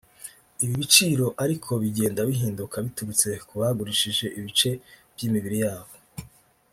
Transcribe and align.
Ibi 0.63 0.73
biciro 0.81 1.27
ariko 1.43 1.71
bigenda 1.83 2.21
bihinduka 2.29 2.75
biturutse 2.85 3.29
ku 3.47 3.53
bagurishije 3.61 4.25
ibice 4.39 4.69
by’imibiri 5.13 5.57
yabo 5.65 5.93